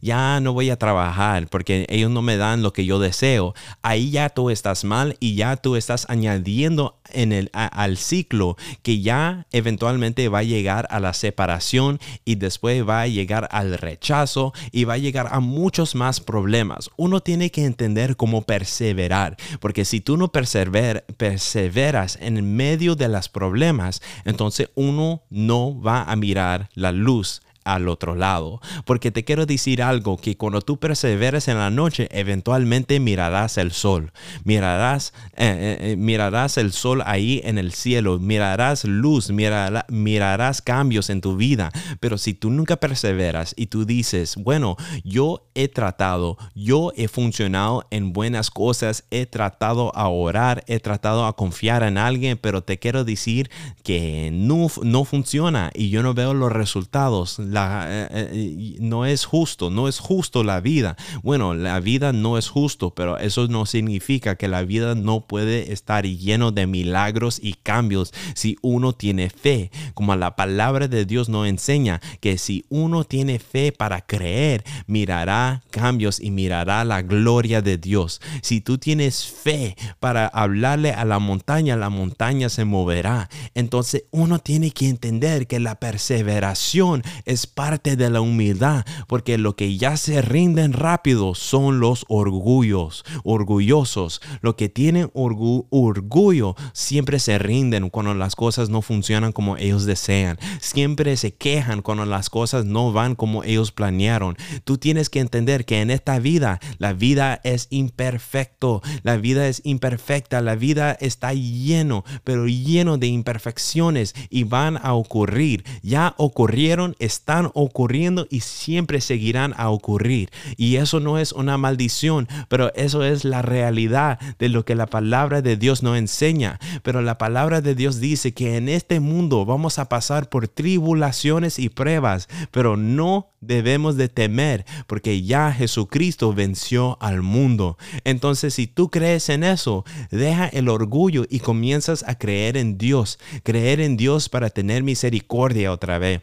ya 0.00 0.40
no 0.40 0.52
voy 0.52 0.70
a 0.70 0.78
trabajar 0.78 1.48
porque 1.48 1.86
ellos 1.88 2.10
no 2.10 2.22
me 2.22 2.36
dan 2.36 2.62
lo 2.62 2.72
que 2.72 2.84
yo 2.84 2.98
deseo, 2.98 3.54
ahí 3.82 4.10
ya 4.10 4.28
tú 4.28 4.50
estás 4.50 4.84
mal 4.84 5.16
y 5.20 5.34
ya 5.34 5.56
tú 5.56 5.76
estás 5.76 6.06
añadiendo 6.08 7.00
en 7.12 7.32
el, 7.32 7.50
al 7.52 7.96
ciclo 7.96 8.56
que 8.82 9.00
ya 9.00 9.46
eventualmente 9.52 10.28
va 10.28 10.38
a 10.38 10.44
llegar 10.44 10.86
a 10.90 11.00
la 11.00 11.12
separación 11.12 11.98
y 12.24 12.36
después 12.36 12.86
va 12.88 13.02
a 13.02 13.06
llegar 13.06 13.48
al 13.50 13.78
rechazo 13.78 14.52
y 14.72 14.84
va 14.84 14.94
a 14.94 14.98
llegar 14.98 15.28
a 15.30 15.40
muchos 15.40 15.94
más 15.94 16.20
problemas. 16.20 16.90
Uno 16.96 17.20
tiene 17.20 17.50
que 17.50 17.64
entender 17.64 18.16
cómo 18.16 18.42
perseverar, 18.42 19.36
porque 19.60 19.84
si 19.84 20.00
tú 20.00 20.16
no 20.16 20.28
persever, 20.28 21.04
perseveras 21.16 22.18
en 22.20 22.56
medio 22.56 22.94
de 22.94 23.08
los 23.08 23.28
problemas, 23.28 24.02
entonces 24.24 24.70
uno 24.74 25.22
no 25.30 25.80
va 25.80 26.04
a 26.04 26.16
mirar 26.16 26.68
la 26.74 26.92
luz 26.92 27.42
al 27.74 27.88
otro 27.88 28.14
lado. 28.14 28.60
Porque 28.84 29.10
te 29.10 29.24
quiero 29.24 29.46
decir 29.46 29.82
algo, 29.82 30.16
que 30.16 30.36
cuando 30.36 30.60
tú 30.60 30.78
perseveres 30.78 31.48
en 31.48 31.58
la 31.58 31.70
noche, 31.70 32.08
eventualmente 32.10 33.00
mirarás 33.00 33.58
el 33.58 33.72
sol. 33.72 34.12
Mirarás, 34.44 35.12
eh, 35.36 35.78
eh, 35.80 35.92
eh, 35.92 35.96
mirarás 35.96 36.58
el 36.58 36.72
sol 36.72 37.02
ahí 37.04 37.40
en 37.44 37.58
el 37.58 37.72
cielo. 37.72 38.18
Mirarás 38.18 38.84
luz, 38.84 39.30
mirarás 39.30 40.62
cambios 40.62 41.10
en 41.10 41.20
tu 41.20 41.36
vida. 41.36 41.70
Pero 42.00 42.18
si 42.18 42.34
tú 42.34 42.50
nunca 42.50 42.76
perseveras 42.76 43.54
y 43.56 43.66
tú 43.66 43.84
dices, 43.84 44.36
bueno, 44.36 44.76
yo 45.04 45.48
he 45.54 45.68
tratado, 45.68 46.38
yo 46.54 46.92
he 46.96 47.08
funcionado 47.08 47.86
en 47.90 48.12
buenas 48.12 48.50
cosas, 48.50 49.04
he 49.10 49.26
tratado 49.26 49.94
a 49.94 50.08
orar, 50.08 50.64
he 50.66 50.80
tratado 50.80 51.26
a 51.26 51.36
confiar 51.36 51.82
en 51.82 51.98
alguien, 51.98 52.38
pero 52.38 52.62
te 52.62 52.78
quiero 52.78 53.04
decir 53.04 53.50
que 53.82 54.30
no, 54.32 54.68
no 54.82 55.04
funciona 55.04 55.70
y 55.74 55.90
yo 55.90 56.02
no 56.02 56.14
veo 56.14 56.34
los 56.34 56.52
resultados 56.52 57.38
eh, 57.88 58.08
eh, 58.10 58.76
no 58.80 59.06
es 59.06 59.24
justo, 59.24 59.70
no 59.70 59.88
es 59.88 59.98
justo 59.98 60.44
la 60.44 60.60
vida. 60.60 60.96
Bueno, 61.22 61.54
la 61.54 61.80
vida 61.80 62.12
no 62.12 62.38
es 62.38 62.48
justo, 62.48 62.94
pero 62.94 63.18
eso 63.18 63.48
no 63.48 63.66
significa 63.66 64.36
que 64.36 64.48
la 64.48 64.62
vida 64.62 64.94
no 64.94 65.26
puede 65.26 65.72
estar 65.72 66.04
lleno 66.04 66.52
de 66.52 66.66
milagros 66.66 67.40
y 67.42 67.54
cambios 67.54 68.12
si 68.34 68.56
uno 68.62 68.92
tiene 68.92 69.30
fe. 69.30 69.70
Como 69.94 70.14
la 70.16 70.36
palabra 70.36 70.88
de 70.88 71.04
Dios 71.04 71.28
nos 71.28 71.46
enseña 71.46 72.00
que 72.20 72.38
si 72.38 72.64
uno 72.68 73.04
tiene 73.04 73.38
fe 73.38 73.72
para 73.72 74.00
creer, 74.00 74.64
mirará 74.86 75.62
cambios 75.70 76.20
y 76.20 76.30
mirará 76.30 76.84
la 76.84 77.02
gloria 77.02 77.62
de 77.62 77.78
Dios. 77.78 78.20
Si 78.42 78.60
tú 78.60 78.78
tienes 78.78 79.26
fe 79.26 79.76
para 79.98 80.26
hablarle 80.26 80.92
a 80.92 81.04
la 81.04 81.18
montaña, 81.18 81.76
la 81.76 81.90
montaña 81.90 82.48
se 82.48 82.64
moverá. 82.64 83.28
Entonces 83.54 84.04
uno 84.10 84.38
tiene 84.38 84.70
que 84.70 84.88
entender 84.88 85.46
que 85.46 85.60
la 85.60 85.76
perseveración 85.76 87.02
es 87.24 87.39
parte 87.46 87.96
de 87.96 88.10
la 88.10 88.20
humildad, 88.20 88.84
porque 89.06 89.38
lo 89.38 89.56
que 89.56 89.76
ya 89.76 89.96
se 89.96 90.22
rinden 90.22 90.72
rápido 90.72 91.34
son 91.34 91.80
los 91.80 92.04
orgullos, 92.08 93.04
orgullosos. 93.24 94.20
Lo 94.40 94.56
que 94.56 94.68
tienen 94.68 95.10
orgullo 95.14 96.56
siempre 96.72 97.18
se 97.18 97.38
rinden 97.38 97.90
cuando 97.90 98.14
las 98.14 98.36
cosas 98.36 98.68
no 98.68 98.82
funcionan 98.82 99.32
como 99.32 99.56
ellos 99.56 99.84
desean. 99.84 100.38
Siempre 100.60 101.16
se 101.16 101.34
quejan 101.34 101.82
cuando 101.82 102.04
las 102.04 102.30
cosas 102.30 102.64
no 102.64 102.92
van 102.92 103.14
como 103.14 103.44
ellos 103.44 103.72
planearon. 103.72 104.36
Tú 104.64 104.78
tienes 104.78 105.08
que 105.10 105.20
entender 105.20 105.64
que 105.64 105.80
en 105.80 105.90
esta 105.90 106.18
vida 106.18 106.60
la 106.78 106.92
vida 106.92 107.40
es 107.44 107.66
imperfecto, 107.70 108.82
la 109.02 109.16
vida 109.16 109.48
es 109.48 109.62
imperfecta, 109.64 110.40
la 110.40 110.54
vida 110.54 110.92
está 111.00 111.32
lleno, 111.34 112.04
pero 112.24 112.46
lleno 112.46 112.98
de 112.98 113.06
imperfecciones 113.06 114.14
y 114.28 114.44
van 114.44 114.78
a 114.82 114.94
ocurrir. 114.94 115.64
Ya 115.82 116.14
ocurrieron, 116.18 116.96
están 116.98 117.29
están 117.30 117.52
ocurriendo 117.54 118.26
y 118.28 118.40
siempre 118.40 119.00
seguirán 119.00 119.54
a 119.56 119.70
ocurrir. 119.70 120.30
Y 120.56 120.76
eso 120.76 120.98
no 120.98 121.16
es 121.16 121.30
una 121.30 121.58
maldición, 121.58 122.26
pero 122.48 122.74
eso 122.74 123.04
es 123.04 123.24
la 123.24 123.40
realidad 123.40 124.18
de 124.40 124.48
lo 124.48 124.64
que 124.64 124.74
la 124.74 124.86
palabra 124.86 125.40
de 125.40 125.56
Dios 125.56 125.84
nos 125.84 125.96
enseña. 125.96 126.58
Pero 126.82 127.02
la 127.02 127.18
palabra 127.18 127.60
de 127.60 127.76
Dios 127.76 128.00
dice 128.00 128.34
que 128.34 128.56
en 128.56 128.68
este 128.68 128.98
mundo 128.98 129.44
vamos 129.44 129.78
a 129.78 129.88
pasar 129.88 130.28
por 130.28 130.48
tribulaciones 130.48 131.60
y 131.60 131.68
pruebas, 131.68 132.28
pero 132.50 132.76
no 132.76 133.28
debemos 133.40 133.96
de 133.96 134.08
temer 134.08 134.66
porque 134.88 135.22
ya 135.22 135.52
Jesucristo 135.52 136.34
venció 136.34 136.98
al 137.00 137.22
mundo. 137.22 137.78
Entonces, 138.02 138.54
si 138.54 138.66
tú 138.66 138.90
crees 138.90 139.28
en 139.28 139.44
eso, 139.44 139.84
deja 140.10 140.48
el 140.48 140.68
orgullo 140.68 141.26
y 141.30 141.38
comienzas 141.38 142.02
a 142.08 142.18
creer 142.18 142.56
en 142.56 142.76
Dios, 142.76 143.20
creer 143.44 143.80
en 143.80 143.96
Dios 143.96 144.28
para 144.28 144.50
tener 144.50 144.82
misericordia 144.82 145.70
otra 145.70 146.00
vez 146.00 146.22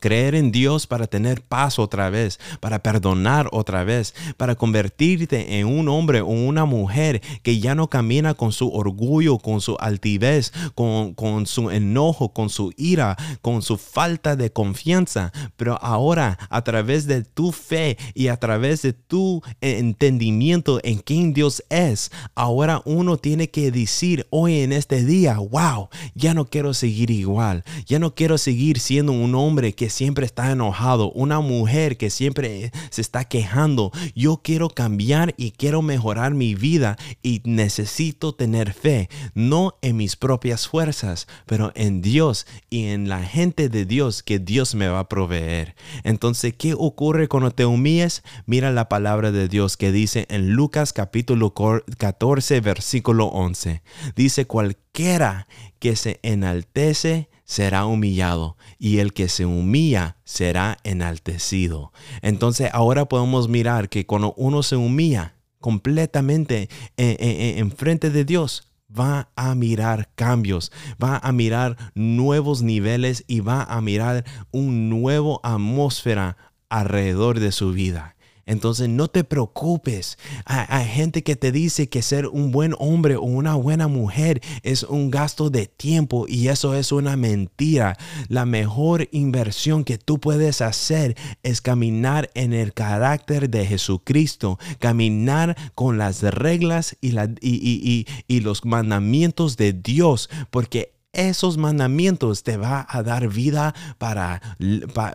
creer 0.00 0.34
en 0.34 0.50
Dios 0.50 0.86
para 0.86 1.06
tener 1.06 1.42
paz 1.42 1.78
otra 1.78 2.10
vez, 2.10 2.40
para 2.58 2.82
perdonar 2.82 3.48
otra 3.52 3.84
vez, 3.84 4.14
para 4.36 4.56
convertirte 4.56 5.58
en 5.58 5.66
un 5.66 5.88
hombre 5.88 6.20
o 6.20 6.26
una 6.26 6.64
mujer 6.64 7.22
que 7.42 7.60
ya 7.60 7.74
no 7.74 7.88
camina 7.88 8.34
con 8.34 8.52
su 8.52 8.72
orgullo, 8.72 9.38
con 9.38 9.60
su 9.60 9.76
altivez, 9.78 10.52
con, 10.74 11.14
con 11.14 11.46
su 11.46 11.70
enojo, 11.70 12.32
con 12.32 12.50
su 12.50 12.72
ira, 12.76 13.16
con 13.42 13.62
su 13.62 13.76
falta 13.76 14.36
de 14.36 14.50
confianza, 14.52 15.32
pero 15.56 15.78
ahora 15.82 16.38
a 16.48 16.62
través 16.62 17.06
de 17.06 17.22
tu 17.22 17.52
fe 17.52 17.98
y 18.14 18.28
a 18.28 18.38
través 18.38 18.82
de 18.82 18.92
tu 18.92 19.42
entendimiento 19.60 20.80
en 20.82 20.98
quién 20.98 21.32
Dios 21.32 21.62
es, 21.68 22.10
ahora 22.34 22.82
uno 22.84 23.16
tiene 23.18 23.50
que 23.50 23.70
decir 23.70 24.26
hoy 24.30 24.60
en 24.60 24.72
este 24.72 25.04
día, 25.04 25.38
wow, 25.38 25.88
ya 26.14 26.34
no 26.34 26.46
quiero 26.46 26.74
seguir 26.74 27.10
igual, 27.10 27.64
ya 27.86 27.98
no 27.98 28.14
quiero 28.14 28.38
seguir 28.38 28.78
siendo 28.78 29.12
un 29.12 29.34
hombre 29.34 29.74
que 29.74 29.89
siempre 29.90 30.26
está 30.26 30.50
enojado, 30.50 31.10
una 31.12 31.40
mujer 31.40 31.96
que 31.96 32.10
siempre 32.10 32.72
se 32.90 33.00
está 33.00 33.24
quejando. 33.24 33.92
Yo 34.14 34.40
quiero 34.42 34.68
cambiar 34.68 35.34
y 35.36 35.50
quiero 35.52 35.82
mejorar 35.82 36.34
mi 36.34 36.54
vida 36.54 36.96
y 37.22 37.42
necesito 37.44 38.34
tener 38.34 38.72
fe, 38.72 39.08
no 39.34 39.74
en 39.82 39.96
mis 39.96 40.16
propias 40.16 40.68
fuerzas, 40.68 41.26
pero 41.46 41.72
en 41.74 42.02
Dios 42.02 42.46
y 42.70 42.86
en 42.86 43.08
la 43.08 43.22
gente 43.22 43.68
de 43.68 43.84
Dios 43.84 44.22
que 44.22 44.38
Dios 44.38 44.74
me 44.74 44.88
va 44.88 45.00
a 45.00 45.08
proveer. 45.08 45.74
Entonces, 46.04 46.54
¿qué 46.56 46.74
ocurre 46.74 47.28
cuando 47.28 47.50
te 47.50 47.66
humillas? 47.66 48.22
Mira 48.46 48.70
la 48.70 48.88
palabra 48.88 49.32
de 49.32 49.48
Dios 49.48 49.76
que 49.76 49.92
dice 49.92 50.26
en 50.30 50.52
Lucas 50.54 50.92
capítulo 50.92 51.52
14 51.98 52.60
versículo 52.60 53.26
11. 53.26 53.82
Dice 54.16 54.46
cualquiera 54.46 55.46
que 55.78 55.96
se 55.96 56.20
enaltece 56.22 57.28
será 57.50 57.84
humillado 57.84 58.56
y 58.78 58.98
el 58.98 59.12
que 59.12 59.28
se 59.28 59.44
humilla 59.44 60.18
será 60.22 60.76
enaltecido. 60.84 61.92
Entonces 62.22 62.70
ahora 62.72 63.06
podemos 63.06 63.48
mirar 63.48 63.88
que 63.88 64.06
cuando 64.06 64.34
uno 64.36 64.62
se 64.62 64.76
humilla 64.76 65.34
completamente 65.58 66.68
en, 66.96 67.72
frente 67.72 68.10
de 68.10 68.24
Dios, 68.24 68.70
va 68.88 69.32
a 69.34 69.56
mirar 69.56 70.10
cambios, 70.14 70.70
va 71.02 71.16
a 71.16 71.32
mirar 71.32 71.76
nuevos 71.96 72.62
niveles 72.62 73.24
y 73.26 73.40
va 73.40 73.64
a 73.64 73.80
mirar 73.80 74.24
un 74.52 74.88
nuevo 74.88 75.40
atmósfera 75.42 76.36
alrededor 76.68 77.40
de 77.40 77.50
su 77.50 77.72
vida. 77.72 78.14
Entonces 78.46 78.88
no 78.88 79.08
te 79.08 79.24
preocupes. 79.24 80.18
Hay, 80.44 80.86
gente 80.86 81.22
que 81.22 81.36
te 81.36 81.52
dice 81.52 81.88
que 81.88 82.02
ser 82.02 82.26
un 82.26 82.50
buen 82.50 82.74
hombre 82.78 83.16
o 83.16 83.22
una 83.22 83.54
buena 83.54 83.88
mujer 83.88 84.40
es 84.62 84.82
un 84.82 85.10
gasto 85.10 85.50
de 85.50 85.66
tiempo 85.66 86.26
y 86.28 86.48
eso 86.48 86.74
es 86.74 86.92
una 86.92 87.16
mentira. 87.16 87.96
La 88.28 88.46
mejor 88.46 89.08
inversión 89.12 89.84
que 89.84 89.98
tú 89.98 90.18
puedes 90.18 90.60
hacer 90.60 91.16
es 91.42 91.60
caminar 91.60 92.30
en 92.34 92.52
el 92.52 92.72
carácter 92.72 93.50
de 93.50 93.66
Jesucristo, 93.66 94.58
caminar 94.78 95.56
con 95.74 95.98
las 95.98 96.22
reglas 96.22 96.96
y, 97.00 98.06
y 98.26 98.40
los 98.40 98.64
mandamientos 98.64 99.56
de 99.56 99.72
Dios, 99.72 100.28
porque 100.50 100.99
esos 101.12 101.56
mandamientos 101.56 102.42
te 102.42 102.56
va 102.56 102.86
a 102.88 103.02
dar 103.02 103.28
vida 103.28 103.74
para, 103.98 104.40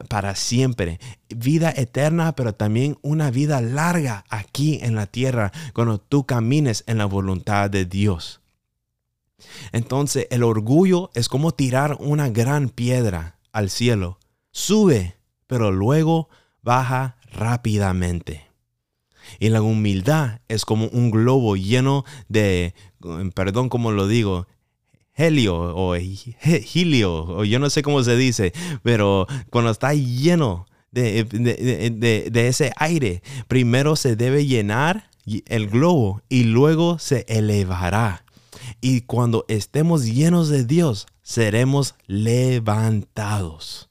para 0.09 0.35
siempre, 0.35 0.99
vida 1.29 1.73
eterna, 1.75 2.35
pero 2.35 2.53
también 2.53 2.97
una 3.01 3.31
vida 3.31 3.61
larga 3.61 4.25
aquí 4.29 4.79
en 4.81 4.95
la 4.95 5.07
tierra 5.07 5.51
cuando 5.73 5.99
tú 5.99 6.25
camines 6.25 6.83
en 6.87 6.97
la 6.97 7.05
voluntad 7.05 7.69
de 7.69 7.85
Dios. 7.85 8.41
Entonces 9.71 10.27
el 10.31 10.43
orgullo 10.43 11.11
es 11.13 11.29
como 11.29 11.51
tirar 11.51 11.97
una 11.99 12.29
gran 12.29 12.69
piedra 12.69 13.37
al 13.51 13.69
cielo. 13.69 14.19
Sube, 14.51 15.17
pero 15.47 15.71
luego 15.71 16.29
baja 16.61 17.17
rápidamente. 17.31 18.45
Y 19.39 19.49
la 19.49 19.61
humildad 19.61 20.41
es 20.47 20.65
como 20.65 20.87
un 20.87 21.09
globo 21.11 21.55
lleno 21.55 22.05
de, 22.27 22.73
perdón 23.33 23.69
como 23.69 23.91
lo 23.91 24.07
digo, 24.07 24.47
helio 25.15 25.55
o 25.55 25.95
helio, 25.95 27.13
o 27.13 27.43
yo 27.43 27.59
no 27.59 27.69
sé 27.69 27.81
cómo 27.81 28.03
se 28.03 28.15
dice, 28.15 28.53
pero 28.83 29.27
cuando 29.49 29.71
está 29.71 29.93
lleno 29.93 30.67
de, 30.91 31.23
de, 31.25 32.47
ese 32.47 32.71
aire, 32.77 33.21
primero 33.47 33.95
se 33.95 34.15
debe 34.15 34.45
llenar 34.45 35.09
el 35.25 35.67
globo 35.67 36.21
y 36.29 36.43
luego 36.43 36.99
se 36.99 37.25
elevará. 37.27 38.23
Y 38.81 39.01
cuando 39.01 39.45
estemos 39.47 40.05
llenos 40.05 40.49
de 40.49 40.63
Dios, 40.63 41.07
seremos 41.21 41.95
levantados. 42.07 43.89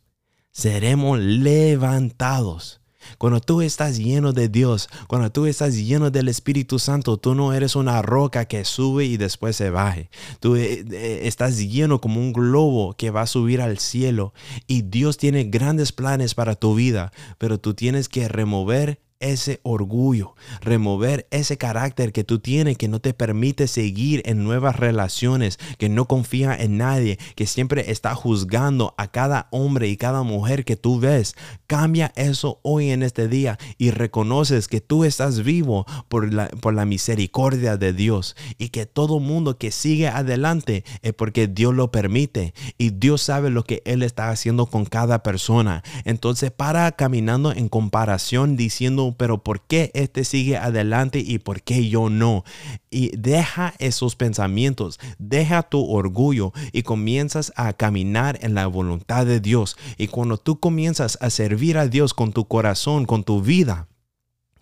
Seremos 0.51 1.19
levantados. 1.19 2.81
Cuando 3.19 3.41
tú 3.41 3.63
estás 3.63 3.99
lleno 3.99 4.33
de 4.33 4.49
Dios, 4.49 4.89
cuando 5.07 5.31
tú 5.31 5.47
estás 5.47 5.77
lleno 5.77 6.11
del 6.11 6.29
Espíritu 6.29 6.79
Santo, 6.79 7.17
tú 7.17 7.35
no 7.35 7.53
eres 7.53 7.77
una 7.77 8.03
roca 8.03 8.45
que 8.47 8.65
sube 8.65 9.05
y 9.05 9.17
después 9.17 9.57
se 9.57 9.71
baje. 9.71 10.11
Tú 10.41 10.57
eh, 10.57 10.85
eh, 10.91 11.21
estás 11.25 11.59
lleno 11.59 12.01
como 12.01 12.21
un 12.21 12.33
globo 12.33 12.95
que 12.95 13.11
va 13.11 13.23
a 13.23 13.27
subir 13.27 13.61
al 13.61 13.79
cielo 13.79 14.33
y 14.67 14.83
Dios 14.83 15.17
tiene 15.17 15.45
grandes 15.45 15.93
planes 15.93 16.35
para 16.35 16.55
tu 16.55 16.75
vida, 16.75 17.13
pero 17.39 17.59
tú 17.59 17.75
tienes 17.75 18.09
que 18.09 18.29
remover 18.29 19.04
ese 19.21 19.61
orgullo, 19.63 20.35
remover 20.61 21.27
ese 21.31 21.57
carácter 21.57 22.13
que 22.13 22.25
tú 22.25 22.39
tienes 22.39 22.77
que 22.77 22.89
no 22.89 23.01
te 23.01 23.15
permite 23.15 23.69
seguir 23.69 24.23
en 24.27 24.45
nuevas 24.45 24.77
relaciones, 24.77 25.59
que 25.79 25.89
no 25.89 26.07
confía 26.07 26.55
en 26.55 26.77
nadie, 26.77 27.19
que 27.35 27.47
siempre 27.47 27.91
está 27.91 28.15
juzgando 28.15 28.95
a 28.99 29.09
cada 29.09 29.49
hombre 29.51 29.89
y 29.89 29.97
cada 29.97 30.23
mujer 30.23 30.65
que 30.65 30.77
tú 30.77 31.01
ves. 31.01 31.35
Cambia 31.67 32.13
eso 32.17 32.61
hoy 32.63 32.91
en 32.91 33.03
este 33.03 33.29
día 33.29 33.59
y 33.79 33.91
reconoces 33.91 34.69
que 34.69 34.81
tú 34.81 35.05
estás 35.05 35.43
vivo 35.43 35.87
por 36.09 36.33
la, 36.33 36.49
por 36.49 36.75
la 36.75 36.85
misericordia 36.85 37.77
de 37.77 37.93
Dios 37.93 38.37
y 38.59 38.69
que 38.69 38.87
todo 38.87 39.21
mundo 39.21 39.59
que 39.59 39.71
sigue 39.71 40.09
adelante 40.09 40.85
es 41.03 41.13
porque 41.13 41.47
Dios 41.47 41.75
lo 41.75 41.91
permite 41.91 42.55
y 42.79 42.91
Dios 42.91 43.23
sabe 43.23 43.51
lo 43.51 43.65
que 43.65 43.83
Él 43.85 44.03
está 44.03 44.31
haciendo 44.31 44.67
con 44.67 44.85
cada 44.85 45.23
persona. 45.23 45.83
Entonces 46.05 46.51
para 46.51 46.93
caminando 46.93 47.53
en 47.53 47.69
comparación 47.69 48.57
diciendo 48.57 49.04
pero 49.13 49.43
¿por 49.43 49.61
qué 49.61 49.91
este 49.95 50.25
sigue 50.25 50.57
adelante 50.57 51.19
y 51.19 51.39
por 51.39 51.63
qué 51.63 51.89
yo 51.89 52.09
no? 52.09 52.45
Y 52.91 53.17
deja 53.17 53.75
esos 53.79 54.17
pensamientos, 54.17 54.99
deja 55.19 55.63
tu 55.63 55.85
orgullo 55.85 56.53
y 56.73 56.83
comienzas 56.83 57.53
a 57.57 57.73
caminar 57.73 58.39
en 58.43 58.55
la 58.55 58.67
voluntad 58.67 59.27
de 59.27 59.41
Dios. 59.41 59.77
Y 59.99 60.09
cuando 60.09 60.39
tú 60.39 60.61
comienzas 60.61 61.19
a 61.21 61.31
servir 61.31 61.79
a 61.79 61.89
Dios 61.89 62.15
con 62.15 62.33
tu 62.33 62.47
corazón, 62.47 63.05
con 63.05 63.25
tu 63.25 63.43
vida, 63.43 63.89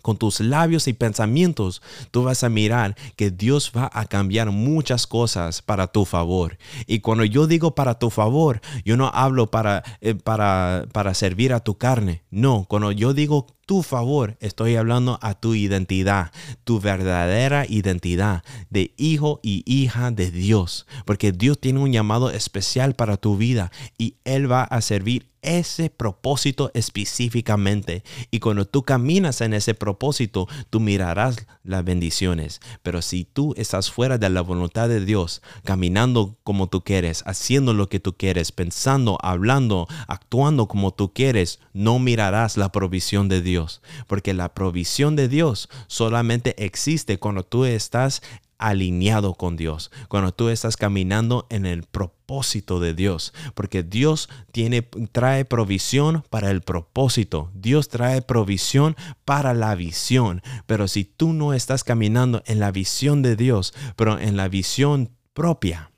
con 0.03 0.17
tus 0.17 0.41
labios 0.41 0.87
y 0.87 0.93
pensamientos, 0.93 1.81
tú 2.11 2.23
vas 2.23 2.43
a 2.43 2.49
mirar 2.49 2.95
que 3.15 3.31
Dios 3.31 3.71
va 3.75 3.89
a 3.91 4.05
cambiar 4.05 4.51
muchas 4.51 5.07
cosas 5.07 5.61
para 5.61 5.87
tu 5.87 6.03
favor. 6.05 6.57
Y 6.85 6.99
cuando 6.99 7.23
yo 7.23 7.47
digo 7.47 7.73
para 7.73 7.97
tu 7.97 8.09
favor, 8.09 8.61
yo 8.83 8.97
no 8.97 9.09
hablo 9.13 9.49
para, 9.49 9.81
eh, 10.01 10.13
para, 10.13 10.85
para 10.91 11.13
servir 11.13 11.53
a 11.53 11.61
tu 11.61 11.77
carne. 11.77 12.21
No, 12.29 12.65
cuando 12.67 12.91
yo 12.91 13.13
digo 13.13 13.47
tu 13.65 13.81
favor, 13.81 14.37
estoy 14.39 14.75
hablando 14.75 15.19
a 15.21 15.35
tu 15.35 15.55
identidad, 15.55 16.31
tu 16.63 16.79
verdadera 16.79 17.65
identidad 17.67 18.43
de 18.69 18.93
hijo 18.97 19.39
y 19.41 19.63
hija 19.65 20.11
de 20.11 20.31
Dios, 20.31 20.85
porque 21.05 21.31
Dios 21.31 21.59
tiene 21.59 21.79
un 21.79 21.91
llamado 21.91 22.29
especial 22.29 22.95
para 22.95 23.17
tu 23.17 23.37
vida 23.37 23.71
y 23.97 24.15
Él 24.25 24.51
va 24.51 24.63
a 24.63 24.81
servir 24.81 25.33
ese 25.43 25.89
propósito 25.89 26.71
específicamente. 26.73 28.03
Y 28.31 28.39
cuando 28.39 28.65
tú 28.65 28.83
caminas 28.83 29.41
en 29.41 29.53
ese 29.53 29.75
propósito, 29.75 30.47
tú 30.69 30.79
mirarás 30.79 31.45
las 31.63 31.83
bendiciones. 31.83 32.61
Pero 32.81 33.01
si 33.01 33.25
tú 33.25 33.53
estás 33.57 33.91
fuera 33.91 34.17
de 34.17 34.29
la 34.29 34.41
voluntad 34.41 34.89
de 34.89 35.05
Dios, 35.05 35.41
caminando 35.63 36.37
como 36.43 36.67
tú 36.67 36.83
quieres, 36.83 37.23
haciendo 37.27 37.73
lo 37.73 37.89
que 37.89 37.99
tú 37.99 38.15
quieres, 38.17 38.51
pensando, 38.51 39.17
hablando, 39.21 39.87
actuando 40.07 40.67
como 40.67 40.91
tú 40.91 41.13
quieres, 41.13 41.59
no 41.73 41.99
mirarás 41.99 42.57
la 42.57 42.71
provisión 42.71 43.27
de 43.27 43.41
Dios 43.53 43.81
porque 44.07 44.33
la 44.33 44.53
provisión 44.55 45.15
de 45.15 45.27
Dios 45.27 45.69
solamente 45.87 46.55
existe 46.63 47.19
cuando 47.19 47.43
tú 47.43 47.65
estás 47.65 48.23
alineado 48.57 49.35
con 49.35 49.57
Dios, 49.57 49.91
cuando 50.07 50.33
tú 50.33 50.49
estás 50.49 50.75
caminando 50.75 51.45
en 51.49 51.65
el 51.65 51.83
propósito 51.83 52.79
de 52.79 52.95
Dios, 52.95 53.33
porque 53.53 53.83
Dios 53.83 54.27
tiene 54.51 54.81
trae 55.11 55.45
provisión 55.45 56.23
para 56.31 56.49
el 56.49 56.61
propósito, 56.61 57.51
Dios 57.53 57.89
trae 57.89 58.21
provisión 58.23 58.95
para 59.25 59.53
la 59.53 59.75
visión, 59.75 60.41
pero 60.65 60.87
si 60.87 61.03
tú 61.03 61.33
no 61.33 61.53
estás 61.53 61.83
caminando 61.83 62.41
en 62.47 62.59
la 62.59 62.71
visión 62.71 63.21
de 63.21 63.35
Dios, 63.35 63.73
pero 63.95 64.17
en 64.17 64.35
la 64.35 64.47
visión 64.47 65.11
propia, 65.33 65.91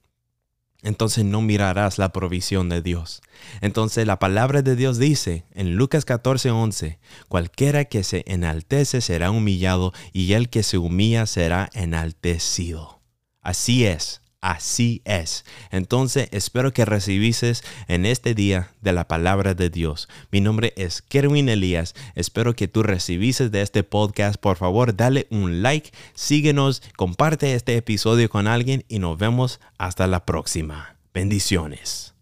entonces 0.85 1.25
no 1.25 1.41
mirarás 1.41 1.97
la 1.97 2.13
provisión 2.13 2.69
de 2.69 2.81
Dios. 2.81 3.21
Entonces 3.59 4.07
la 4.07 4.19
palabra 4.19 4.61
de 4.61 4.75
Dios 4.75 4.97
dice 4.97 5.45
en 5.51 5.75
Lucas 5.75 6.05
14:11, 6.05 6.99
cualquiera 7.27 7.85
que 7.85 8.03
se 8.03 8.23
enaltece 8.27 9.01
será 9.01 9.31
humillado 9.31 9.93
y 10.13 10.33
el 10.33 10.49
que 10.49 10.63
se 10.63 10.77
humilla 10.77 11.25
será 11.25 11.69
enaltecido. 11.73 13.01
Así 13.41 13.85
es, 13.85 14.21
Así 14.45 15.01
es. 15.05 15.43
Entonces 15.71 16.27
espero 16.29 16.71
que 16.71 16.85
recibises 16.85 17.63
en 17.87 18.05
este 18.05 18.35
día 18.35 18.69
de 18.83 18.93
la 18.93 19.07
palabra 19.07 19.55
de 19.55 19.71
Dios. 19.71 20.07
Mi 20.29 20.39
nombre 20.39 20.71
es 20.77 21.01
Kerwin 21.01 21.49
Elías. 21.49 21.95
Espero 22.13 22.55
que 22.55 22.67
tú 22.67 22.83
recibises 22.83 23.49
de 23.49 23.63
este 23.63 23.83
podcast. 23.83 24.39
Por 24.39 24.57
favor, 24.57 24.95
dale 24.95 25.25
un 25.31 25.63
like, 25.63 25.89
síguenos, 26.13 26.83
comparte 26.95 27.55
este 27.55 27.75
episodio 27.75 28.29
con 28.29 28.45
alguien 28.45 28.85
y 28.87 28.99
nos 28.99 29.17
vemos 29.17 29.59
hasta 29.79 30.05
la 30.05 30.27
próxima. 30.27 30.95
Bendiciones. 31.11 32.14